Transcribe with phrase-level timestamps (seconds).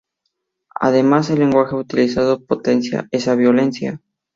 [0.79, 4.01] Además, el lenguaje utilizado potencia esa violencia.